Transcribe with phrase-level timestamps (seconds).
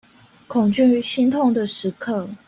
[0.47, 2.27] 恐懼心痛的時刻